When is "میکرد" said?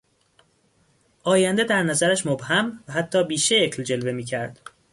4.11-4.59